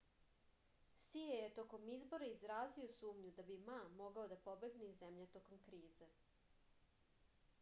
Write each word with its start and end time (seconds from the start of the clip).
sije 1.01 1.35
je 1.41 1.49
tokom 1.59 1.83
izbora 1.95 2.29
izrazio 2.29 2.87
sumnju 2.95 3.33
da 3.41 3.45
bi 3.51 3.57
ma 3.67 3.77
mogao 3.99 4.25
da 4.33 4.37
pobegne 4.49 4.87
iz 4.93 4.99
zemlje 5.05 5.27
tokom 5.37 5.59
krize 5.69 6.09